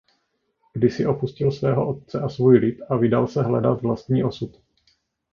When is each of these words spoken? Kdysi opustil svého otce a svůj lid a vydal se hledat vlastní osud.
Kdysi 0.73 1.05
opustil 1.05 1.51
svého 1.51 1.87
otce 1.89 2.21
a 2.21 2.29
svůj 2.29 2.57
lid 2.57 2.77
a 2.89 2.95
vydal 2.95 3.27
se 3.27 3.41
hledat 3.43 3.81
vlastní 3.81 4.23
osud. 4.23 4.61